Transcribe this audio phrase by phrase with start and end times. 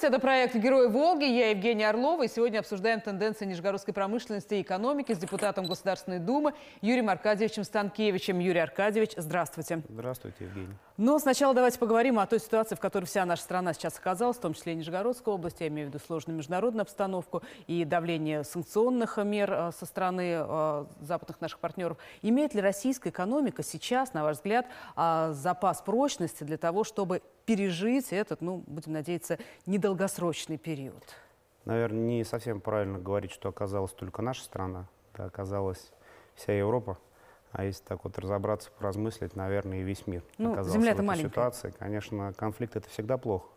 [0.00, 1.24] Здравствуйте, это проект «Герои Волги».
[1.24, 2.22] Я Евгения Орлова.
[2.22, 8.38] И сегодня обсуждаем тенденции нижегородской промышленности и экономики с депутатом Государственной Думы Юрием Аркадьевичем Станкевичем.
[8.38, 9.82] Юрий Аркадьевич, здравствуйте.
[9.90, 10.74] Здравствуйте, Евгений.
[10.96, 14.40] Но сначала давайте поговорим о той ситуации, в которой вся наша страна сейчас оказалась, в
[14.40, 15.60] том числе и Нижегородская область.
[15.60, 20.84] Я имею в виду сложную международную обстановку и давление санкционных мер э, со стороны э,
[21.02, 21.98] западных наших партнеров.
[22.22, 28.12] Имеет ли российская экономика сейчас, на ваш взгляд, э, запас прочности для того, чтобы пережить
[28.12, 29.36] этот, ну, будем надеяться,
[29.66, 31.02] недолгосрочный период?
[31.64, 35.90] Наверное, не совсем правильно говорить, что оказалась только наша страна, да, оказалась
[36.36, 36.96] вся Европа.
[37.50, 41.06] А если так вот разобраться, поразмыслить, наверное, и весь мир Ну, оказался земля-то в этой
[41.08, 41.28] маленькая.
[41.28, 41.74] ситуации.
[41.76, 43.48] Конечно, конфликт это всегда плохо.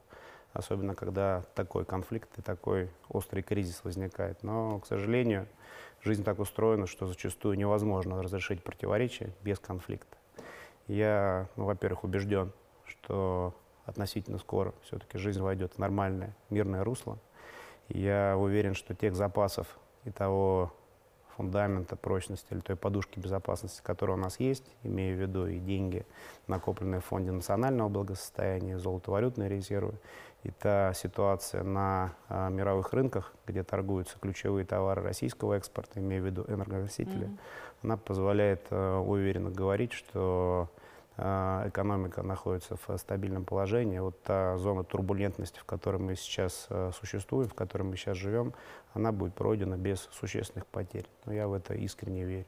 [0.54, 4.42] Особенно, когда такой конфликт и такой острый кризис возникает.
[4.42, 5.48] Но, к сожалению,
[6.02, 10.18] жизнь так устроена, что зачастую невозможно разрешить противоречия без конфликта.
[10.88, 12.52] Я, ну, во-первых, убежден,
[12.88, 13.54] что
[13.86, 17.18] относительно скоро все-таки жизнь войдет в нормальное мирное русло.
[17.90, 19.68] И я уверен, что тех запасов
[20.06, 20.72] и того
[21.36, 26.06] фундамента прочности или той подушки безопасности, которая у нас есть, имея в виду и деньги,
[26.48, 29.96] накопленные в Фонде национального благосостояния, золотовалютные резервы,
[30.44, 36.26] и та ситуация на а, мировых рынках, где торгуются ключевые товары российского экспорта, имея в
[36.26, 37.30] виду энергоносители,
[37.82, 40.70] она позволяет а, уверенно говорить, что
[41.18, 44.00] экономика находится в стабильном положении.
[44.00, 48.54] Вот та зона турбулентности, в которой мы сейчас а, существуем, в которой мы сейчас живем,
[48.94, 51.06] она будет пройдена без существенных потерь.
[51.26, 52.46] Но я в это искренне верю.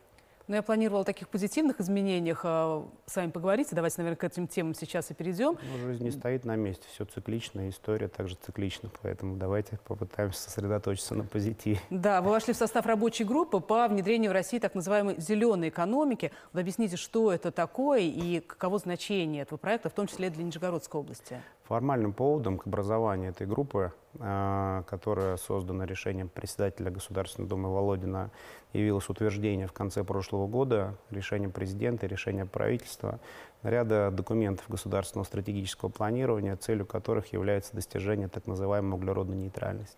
[0.47, 3.71] Но я планировала о таких позитивных изменениях э, с вами поговорить.
[3.71, 5.57] И Давайте, наверное, к этим темам сейчас и перейдем.
[5.71, 11.15] Но жизнь не стоит на месте, все циклично, история также циклична, поэтому давайте попытаемся сосредоточиться
[11.15, 11.79] на позитиве.
[11.89, 16.31] Да, вы вошли в состав рабочей группы по внедрению в России так называемой зеленой экономики.
[16.53, 20.99] Вот объясните, что это такое и каково значение этого проекта, в том числе для Нижегородской
[20.99, 21.41] области.
[21.67, 28.29] Формальным поводом к образованию этой группы, э, которая создана решением председателя Государственной Думы Володина,
[28.71, 33.19] явилось утверждение в конце прошлого года решением президента и решением правительства
[33.63, 39.97] ряда документов государственного стратегического планирования, целью которых является достижение так называемой углеродной нейтральности.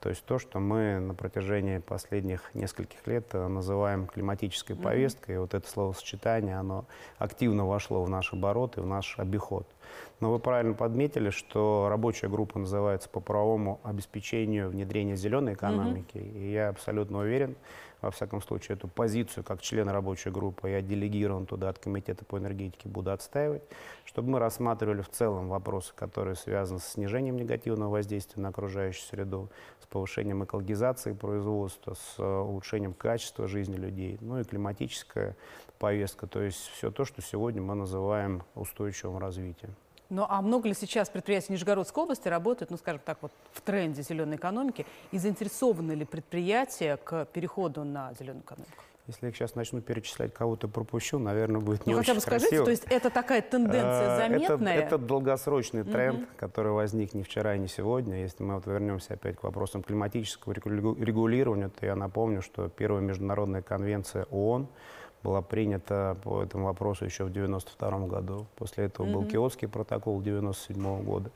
[0.00, 5.38] То есть то, что мы на протяжении последних нескольких лет э, называем климатической повесткой, и
[5.38, 6.86] вот это словосочетание, оно
[7.18, 9.66] активно вошло в наш оборот и в наш обиход.
[10.20, 16.16] Но вы правильно подметили, что рабочая группа называется по правовому обеспечению внедрения зеленой экономики.
[16.16, 17.56] И я абсолютно уверен,
[18.00, 22.38] во всяком случае, эту позицию как член рабочей группы, я делегирован туда от Комитета по
[22.38, 23.62] энергетике, буду отстаивать,
[24.04, 29.48] чтобы мы рассматривали в целом вопросы, которые связаны с снижением негативного воздействия на окружающую среду,
[29.82, 35.36] с повышением экологизации производства, с э, улучшением качества жизни людей, ну и климатическая
[35.78, 39.74] повестка, то есть все то, что сегодня мы называем устойчивым развитием.
[40.10, 44.02] Ну а много ли сейчас предприятий Нижегородской области работают, ну скажем так, вот в тренде
[44.02, 44.84] зеленой экономики?
[45.12, 48.72] И заинтересованы ли предприятия к переходу на зеленую экономику?
[49.06, 52.48] Если я сейчас начну перечислять, кого-то пропущу, наверное, будет не ну хотя очень бы скажите,
[52.48, 52.64] красиво.
[52.64, 54.74] то есть это такая тенденция Э, заметная?
[54.76, 58.20] Это, это долгосрочный тренд, который возник не вчера и не сегодня.
[58.20, 63.00] Если мы вот вернемся опять к вопросам климатического регу- регулирования, то я напомню, что первая
[63.02, 64.68] международная конвенция ООН
[65.22, 68.46] была принята по этому вопросу еще в 1992 году.
[68.56, 71.30] После этого был Киотский протокол 1997 года.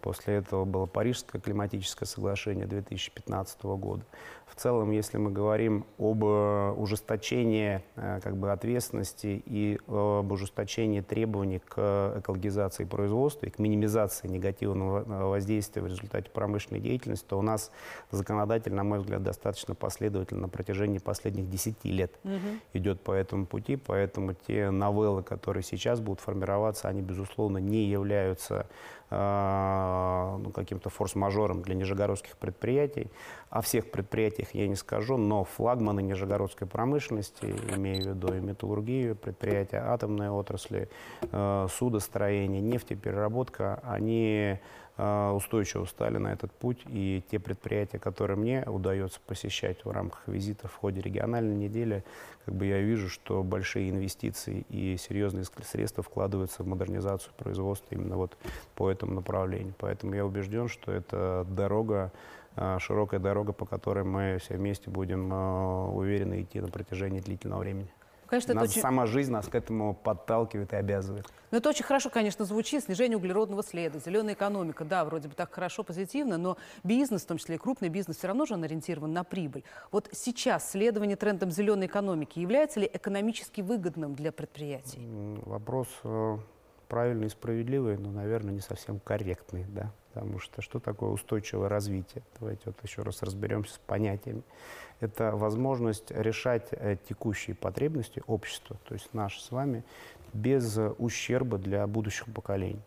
[0.00, 4.04] После этого было Парижское климатическое соглашение 2015 года.
[4.50, 11.02] В целом, если мы говорим об э, ужесточении э, как бы, ответственности и об ужесточении
[11.02, 17.38] требований к экологизации производства и к минимизации негативного э, воздействия в результате промышленной деятельности, то
[17.38, 17.70] у нас
[18.10, 22.12] законодатель, на мой взгляд, достаточно последовательно на протяжении последних 10 лет
[22.72, 28.66] идет по этому пути, поэтому те новеллы, которые сейчас будут формироваться, они, безусловно, не являются
[28.66, 33.10] э, ну, каким-то форс-мажором для нижегородских предприятий.
[33.50, 39.16] О всех предприятиях я не скажу, но флагманы нижегородской промышленности, имею в виду и металлургию,
[39.16, 40.88] предприятия атомной отрасли,
[41.22, 44.60] э, судостроение, нефтепереработка, они
[44.96, 46.82] устойчиво стали на этот путь.
[46.86, 52.04] И те предприятия, которые мне удается посещать в рамках визита в ходе региональной недели,
[52.44, 58.16] как бы я вижу, что большие инвестиции и серьезные средства вкладываются в модернизацию производства именно
[58.16, 58.36] вот
[58.74, 59.74] по этому направлению.
[59.78, 62.12] Поэтому я убежден, что это дорога,
[62.56, 67.60] э, широкая дорога, по которой мы все вместе будем э, уверенно идти на протяжении длительного
[67.60, 67.88] времени.
[68.30, 71.26] Конечно, это Нас- очень, Сама жизнь нас к этому подталкивает и обязывает.
[71.50, 72.84] ну, это очень хорошо, конечно, звучит.
[72.84, 74.84] Снижение углеродного следа, зеленая экономика.
[74.84, 78.28] Да, вроде бы так хорошо, позитивно, но бизнес, в том числе и крупный бизнес, все
[78.28, 79.64] равно же он ориентирован на прибыль.
[79.90, 85.00] Вот сейчас следование трендам зеленой экономики является ли экономически выгодным для предприятий?
[85.44, 85.88] Вопрос
[86.90, 92.24] правильные и справедливые, но, наверное, не совсем корректные, да, потому что что такое устойчивое развитие?
[92.38, 94.42] Давайте вот еще раз разберемся с понятиями.
[94.98, 99.84] Это возможность решать э, текущие потребности общества, то есть наши с вами,
[100.34, 102.82] без ущерба для будущих поколений.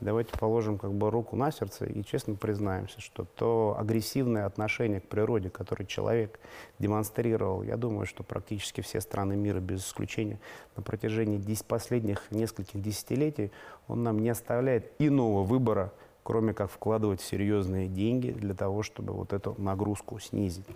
[0.00, 5.08] Давайте положим как бы руку на сердце и честно признаемся, что то агрессивное отношение к
[5.08, 6.38] природе, которое человек
[6.78, 10.38] демонстрировал, я думаю, что практически все страны мира, без исключения,
[10.76, 13.52] на протяжении последних нескольких десятилетий,
[13.88, 15.92] он нам не оставляет иного выбора,
[16.26, 20.66] кроме как вкладывать серьезные деньги для того, чтобы вот эту нагрузку снизить.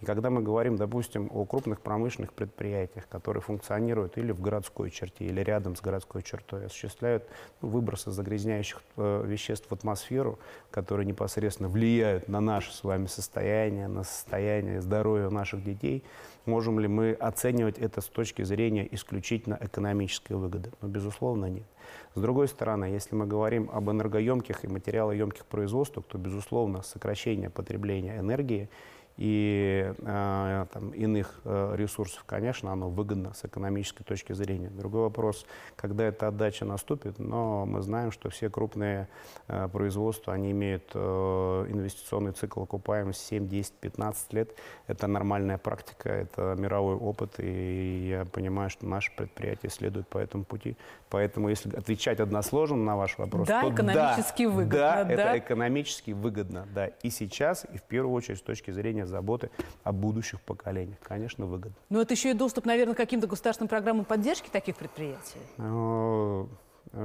[0.00, 5.26] И когда мы говорим, допустим, о крупных промышленных предприятиях, которые функционируют или в городской черте,
[5.26, 7.22] или рядом с городской чертой, осуществляют
[7.62, 10.40] ну, выбросы загрязняющих э, веществ в атмосферу,
[10.72, 16.02] которые непосредственно влияют на наше с вами состояние, на состояние здоровья наших детей,
[16.46, 20.70] можем ли мы оценивать это с точки зрения исключительно экономической выгоды?
[20.80, 21.66] Ну, безусловно, нет.
[22.14, 28.18] С другой стороны, если мы говорим об энергоемких и материалоемких производствах, то, безусловно, сокращение потребления
[28.18, 28.68] энергии–
[29.16, 34.68] и э, там, иных э, ресурсов, конечно, оно выгодно с экономической точки зрения.
[34.68, 39.08] Другой вопрос, когда эта отдача наступит, но мы знаем, что все крупные
[39.48, 44.50] э, производства, они имеют э, инвестиционный цикл окупаемости 7, 10, 15 лет.
[44.86, 50.44] Это нормальная практика, это мировой опыт, и я понимаю, что наши предприятия следуют по этому
[50.44, 50.76] пути.
[51.08, 54.78] Поэтому, если отвечать односложно на ваш вопрос, да, то экономически да, выгодно.
[54.78, 59.05] Да, да, это экономически выгодно, да, и сейчас, и в первую очередь с точки зрения
[59.06, 59.50] заботы
[59.84, 60.98] о будущих поколениях.
[61.02, 61.76] Конечно, выгодно.
[61.88, 65.40] Но это еще и доступ, наверное, к каким-то государственным программам поддержки таких предприятий?
[65.58, 66.46] Э,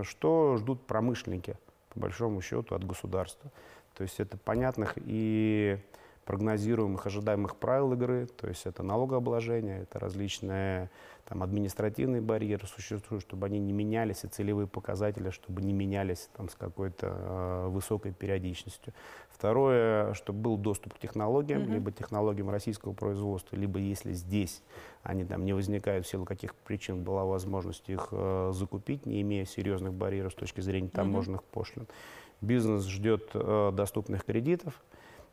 [0.03, 1.57] что ждут промышленники,
[1.94, 3.51] по большому счету, от государства?
[3.95, 5.77] То есть это понятных и
[6.26, 10.90] прогнозируемых, ожидаемых правил игры, то есть это налогообложение, это различные
[11.32, 16.50] там, административные барьеры существуют, чтобы они не менялись, и целевые показатели, чтобы не менялись там,
[16.50, 18.94] с какой-то э, высокой периодичностью.
[19.30, 21.74] Второе, чтобы был доступ к технологиям, mm-hmm.
[21.74, 24.62] либо технологиям российского производства, либо если здесь
[25.04, 29.46] они там не возникают в силу каких причин, была возможность их э, закупить, не имея
[29.46, 31.54] серьезных барьеров с точки зрения таможенных mm-hmm.
[31.54, 31.88] пошлин.
[32.42, 34.82] Бизнес ждет э, доступных кредитов,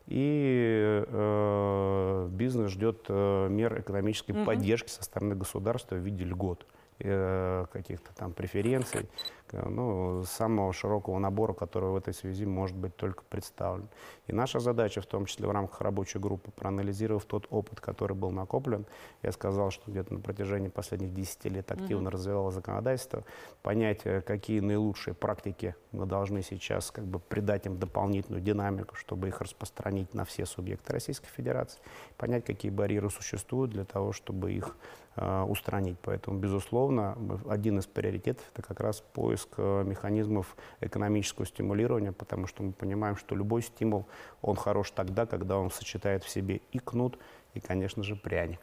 [0.08, 4.44] и э, бизнес ждет э, мер экономической mm-hmm.
[4.44, 6.66] поддержки со стороны государства в виде льгот.
[7.00, 9.08] Э, каких-то там преференций,
[9.52, 13.88] ну, самого широкого набора, который в этой связи может быть только представлен.
[14.26, 18.30] И наша задача, в том числе в рамках рабочей группы, проанализировав тот опыт, который был
[18.30, 18.86] накоплен,
[19.22, 22.12] я сказал, что где-то на протяжении последних 10 лет активно mm-hmm.
[22.12, 23.24] развивалось законодательство,
[23.62, 29.28] понять, э, какие наилучшие практики мы должны сейчас как бы придать им дополнительную динамику, чтобы
[29.28, 31.80] их распространить на все субъекты Российской Федерации,
[32.16, 34.76] понять, какие барьеры существуют для того, чтобы их
[35.20, 35.96] Э, устранить.
[36.02, 37.18] Поэтому, безусловно,
[37.48, 43.16] один из приоритетов– это как раз поиск э, механизмов экономического стимулирования, потому что мы понимаем,
[43.16, 44.06] что любой стимул,
[44.42, 47.18] он хорош тогда, когда он сочетает в себе и кнут,
[47.54, 48.60] и, конечно же, пряник.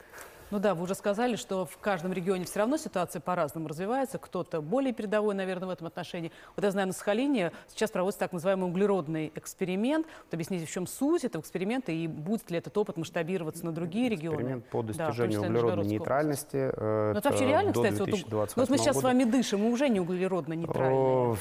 [0.56, 4.18] Ну да, вы уже сказали, что в каждом регионе все равно ситуация по-разному развивается.
[4.18, 6.32] Кто-то более передовой, наверное, в этом отношении.
[6.56, 10.08] Вот я знаю, на Сахалине сейчас проводится так называемый углеродный эксперимент.
[10.24, 14.08] Вот объясните, в чем суть этого эксперимента и будет ли этот опыт масштабироваться на другие
[14.08, 14.36] регионы?
[14.36, 16.72] Эксперимент по достижению да, углеродной нейтральности.
[16.74, 19.00] Э, ну, это вообще реально, кстати, вот, ну, вот мы сейчас года.
[19.00, 21.36] с вами дышим, мы уже не углеродно нейтральные.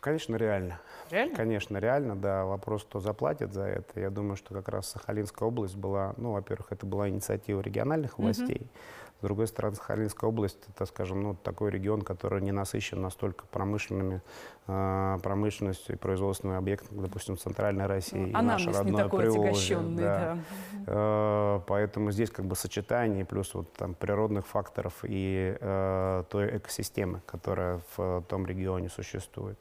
[0.00, 0.80] Конечно, реально.
[1.10, 1.34] Реально?
[1.36, 2.44] Конечно, реально, да.
[2.44, 4.00] Вопрос, кто заплатит за это.
[4.00, 8.62] Я думаю, что как раз Сахалинская область была, ну, во-первых, это была инициатива региональных властей.
[8.62, 9.18] Mm-hmm.
[9.18, 14.22] С другой стороны, Сахалинская область, это, скажем, ну, такой регион, который не насыщен настолько промышленными,
[14.68, 18.30] промышленностью и производственными объектами, допустим, в Центральной России.
[18.34, 19.94] А наш родной не такой Приволжье, да.
[19.96, 20.38] да.
[20.86, 27.22] Э, поэтому здесь как бы сочетание плюс вот там природных факторов и э, той экосистемы,
[27.24, 29.58] которая в том регионе существует.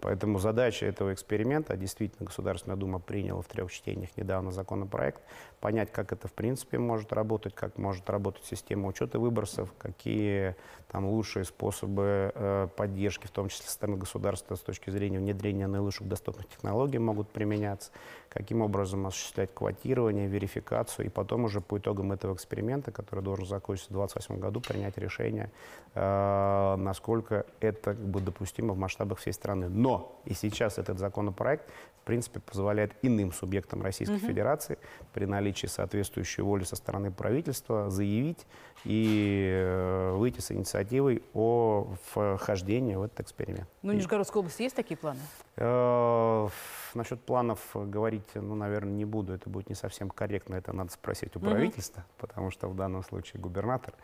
[0.00, 5.22] Поэтому задача этого эксперимента, действительно, Государственная Дума приняла в трех чтениях недавно законопроект,
[5.60, 10.54] понять, как это в принципе может работать, как может работать система учета выбросов, какие
[10.88, 15.66] там лучшие способы э, поддержки, в том числе со стороны государства с точки зрения внедрения
[15.66, 17.90] наилучших доступных технологий могут применяться,
[18.28, 23.90] каким образом осуществлять квотирование, верификацию, и потом уже по итогам этого эксперимента, который должен закончиться
[23.90, 25.50] в 2028 году, принять решение,
[25.94, 29.68] э, насколько это как бы, допустимо в масштабах всей страны.
[29.68, 31.70] Но и сейчас этот законопроект
[32.04, 34.26] в принципе, позволяет иным субъектам Российской угу.
[34.26, 34.76] Федерации
[35.14, 38.46] при наличии соответствующей воли со стороны правительства заявить
[38.84, 43.66] и э, выйти с инициативой о вхождении в этот эксперимент.
[43.80, 45.20] Ну, в Нижегородской области есть такие планы?
[45.56, 46.48] Э,
[46.94, 51.36] насчет планов говорить ну, наверное, не буду, это будет не совсем корректно, это надо спросить
[51.36, 52.18] у правительства, mm-hmm.
[52.20, 53.94] потому что в данном случае губернатор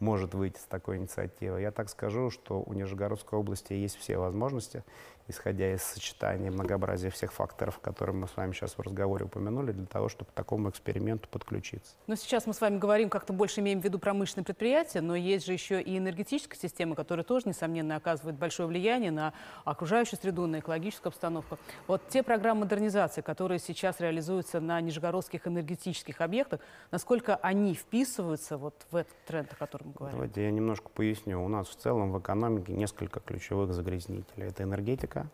[0.00, 1.62] может выйти с такой инициативой.
[1.62, 4.82] Я так скажу, что у Нижегородской области есть все возможности,
[5.28, 9.86] исходя из сочетания многообразия всех факторов, которые мы с вами сейчас в разговоре упомянули, для
[9.86, 11.94] того, чтобы к такому эксперименту подключиться.
[12.06, 15.46] Но сейчас мы с вами говорим, как-то больше имеем в виду промышленные предприятия, но есть
[15.46, 19.32] же еще и энергетическая система, которая тоже, несомненно, оказывает большое влияние на
[19.64, 21.58] окружающую среду, на экологическую обстановку.
[21.86, 28.74] Вот те программы модернизации, которые сейчас реализуются на нижегородских энергетических объектах, насколько они вписываются вот
[28.90, 30.16] в этот тренд, о котором мы говорим?
[30.16, 31.42] Давайте я немножко поясню.
[31.42, 34.48] У нас в целом в экономике несколько ключевых загрязнителей.
[34.48, 35.26] Это энергетика, энергетика,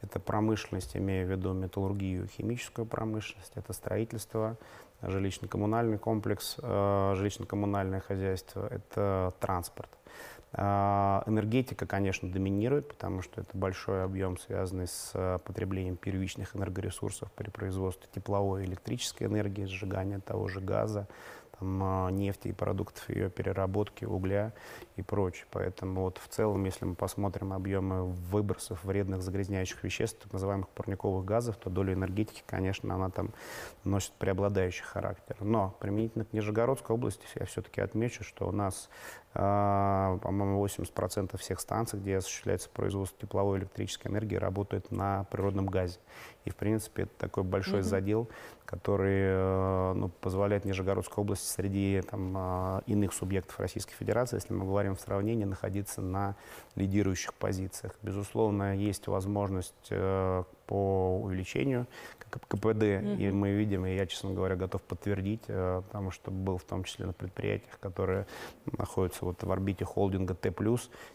[0.00, 4.56] это промышленность, имея в виду металлургию, химическую промышленность, это строительство,
[5.02, 9.90] жилищно-коммунальный комплекс, э, жилищно-коммунальное хозяйство, это транспорт.
[10.52, 17.30] Э, энергетика, конечно, доминирует, потому что это большой объем, связанный с э, потреблением первичных энергоресурсов
[17.32, 21.08] при производстве тепловой и электрической энергии, сжигания того же газа,
[21.58, 24.52] там, а, нефти и продуктов ее переработки, угля
[24.96, 25.46] и прочее.
[25.50, 31.24] Поэтому вот в целом, если мы посмотрим объемы выбросов вредных загрязняющих веществ, так называемых парниковых
[31.24, 33.30] газов, то доля энергетики, конечно, она там
[33.84, 35.36] носит преобладающий характер.
[35.40, 38.88] Но применительно к Нижегородской области я все-таки отмечу, что у нас
[39.38, 46.00] по-моему, 80% всех станций, где осуществляется производство тепловой и электрической энергии, работают на природном газе.
[46.44, 47.84] И, в принципе, это такой большой mm-hmm.
[47.84, 48.28] задел,
[48.64, 54.64] который э, ну, позволяет Нижегородской области среди там, а, иных субъектов Российской Федерации, если мы
[54.64, 56.34] говорим в сравнении, находиться на
[56.74, 57.94] лидирующих позициях.
[58.02, 61.86] Безусловно, есть возможность э, по увеличению
[62.30, 63.16] КПД, mm-hmm.
[63.16, 66.84] и мы видим, и я, честно говоря, готов подтвердить, э, потому что был в том
[66.84, 68.26] числе на предприятиях, которые
[68.76, 70.52] находятся вот в орбите холдинга Т+,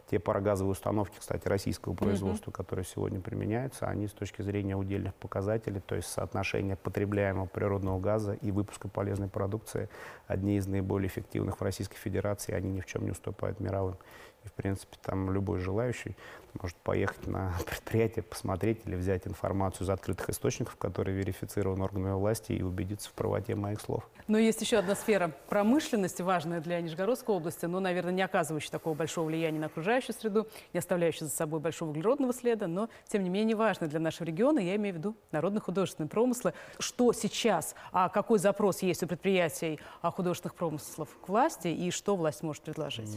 [0.10, 2.56] те парогазовые установки, кстати, российского производства, mm-hmm.
[2.56, 8.34] которые сегодня применяются, они с точки зрения удельных показателей, то есть соотношения потребляемого природного газа
[8.34, 9.90] и выпуска полезной продукции,
[10.28, 13.98] одни из наиболее эффективных в Российской Федерации, они ни в чем не уступают мировым.
[14.44, 16.18] И, в принципе, там любой желающий
[16.62, 22.54] может поехать на предприятие, посмотреть или взять информацию из открытых источников, которые верифицированы органами власти,
[22.54, 24.10] и убедиться в правоте моих слов.
[24.28, 28.94] Но есть еще одна сфера промышленности, важная для Нижегородской области, но, наверное, не оказывающая такого
[28.94, 33.30] большого влияния на окружающую среду, не оставляющая за собой большого углеродного следа, но, тем не
[33.30, 36.54] менее, важная для нашего региона, я имею в виду народно-художественные промыслы.
[36.80, 42.44] Что сейчас, а какой запрос есть у предприятий художественных промыслов к власти, и что власть
[42.44, 43.10] может предложить?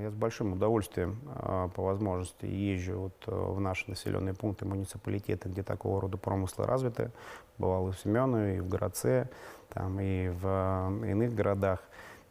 [0.00, 5.48] Я с большим удовольствием а, по возможности езжу вот э, в наши населенные пункты, муниципалитеты,
[5.48, 7.10] где такого рода промыслы развиты.
[7.58, 9.28] Бывал и в Семенове, и в Городце,
[9.68, 11.80] там, и в э, иных городах.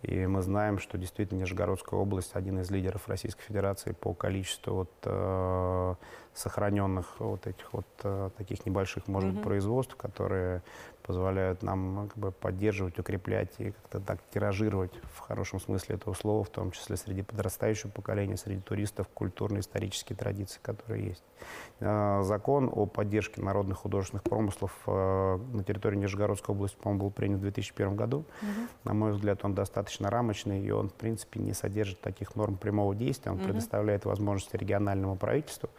[0.01, 4.91] И мы знаем, что действительно Нижегородская область один из лидеров Российской Федерации по количеству вот,
[5.03, 5.95] э,
[6.35, 9.43] сохраненных вот этих вот э, таких небольших, может быть, mm-hmm.
[9.43, 10.61] производств, которые
[11.01, 16.43] позволяют нам как бы, поддерживать, укреплять и как-то так тиражировать в хорошем смысле этого слова,
[16.43, 21.23] в том числе среди подрастающего поколения, среди туристов, культурно-исторические традиции, которые есть.
[21.79, 27.39] Э, закон о поддержке народных художественных промыслов э, на территории Нижегородской области, по-моему, был принят
[27.39, 28.25] в 2001 году.
[28.41, 28.69] Mm-hmm.
[28.83, 32.93] На мой взгляд, он достаточно рамочный, и он, в принципе, не содержит таких норм прямого
[32.93, 33.31] действия.
[33.31, 33.45] Он mm-hmm.
[33.45, 35.69] предоставляет возможности региональному правительству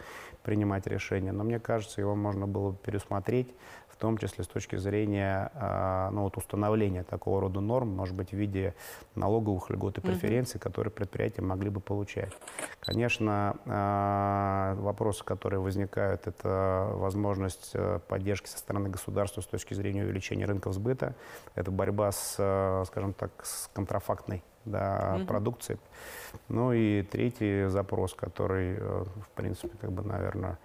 [0.46, 1.32] принимать решения.
[1.32, 3.52] Но мне кажется, его можно было бы пересмотреть,
[3.88, 8.30] в том числе с точки зрения а, ну, вот установления такого рода норм, может быть,
[8.30, 8.74] в виде
[9.16, 10.62] налоговых льгот и преференций, mm-hmm.
[10.62, 12.32] которые предприятия могли бы получать.
[12.78, 20.04] Конечно, а, вопросы, которые возникают, это возможность э, поддержки со стороны государства с точки зрения
[20.04, 21.16] увеличения рынков сбыта,
[21.56, 25.26] это борьба с, э, скажем так, с контрафактной да, угу.
[25.26, 25.78] продукции.
[26.48, 30.58] Ну и третий запрос, который, э, в принципе, как бы, наверное,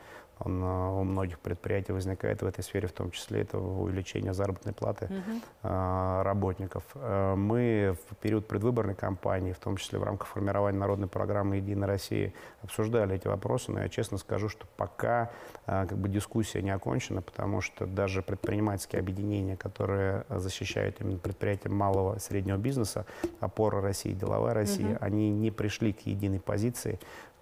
[0.43, 5.05] он у многих предприятий возникает в этой сфере, в том числе это увеличение заработной платы
[5.05, 5.67] угу.
[6.23, 6.83] работников.
[6.95, 11.87] Э, мы в период предвыборной кампании, в том числе в рамках формирования народной программы «Единая
[11.87, 12.33] Россия»,
[12.63, 15.31] обсуждали эти вопросы, но я честно скажу, что пока
[15.65, 22.15] как бы дискуссия не окончена, потому что даже предпринимательские объединения, которые защищают именно предприятия малого
[22.15, 23.05] и среднего бизнеса,
[23.39, 24.97] опора России, деловая Россия, угу.
[25.01, 26.99] они не пришли к единой позиции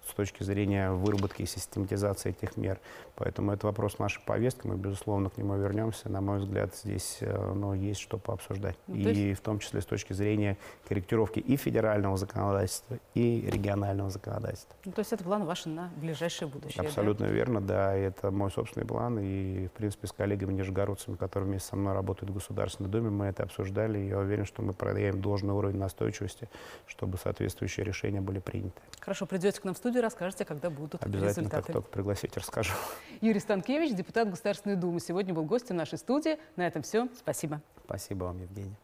[0.08, 2.80] с точки зрения выработки и систематизации этих мер.
[3.16, 6.08] Поэтому это вопрос нашей повестки, мы, безусловно, к нему вернемся.
[6.08, 8.76] На мой взгляд, здесь э, ну, есть что пообсуждать.
[8.86, 9.40] Ну, и есть...
[9.40, 10.56] в том числе с точки зрения
[10.88, 14.74] корректировки и федерального законодательства, и регионального законодательства.
[14.84, 17.32] Ну, то есть это план ваш на ближайшее будущее, Абсолютно да?
[17.32, 17.94] верно, да.
[17.94, 19.18] Это мой собственный план.
[19.18, 23.26] И, в принципе, с коллегами нижегородцами, которые вместе со мной работают в Государственной Думе, мы
[23.26, 23.98] это обсуждали.
[23.98, 26.48] И я уверен, что мы продаем должный уровень настойчивости,
[26.86, 28.80] чтобы соответствующие решения были приняты.
[29.00, 29.89] Хорошо, придете к нам в студию.
[29.90, 31.62] Студию расскажете, когда будут Обязательно, результаты.
[31.64, 32.72] как только пригласите, расскажу.
[33.20, 36.38] Юрий Станкевич, депутат Государственной Думы, сегодня был гостем нашей студии.
[36.56, 37.08] На этом все.
[37.18, 37.60] Спасибо.
[37.84, 38.76] Спасибо вам, Евгений.